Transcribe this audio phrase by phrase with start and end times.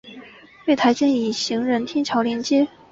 [0.65, 2.67] 月台间以行人天桥连接。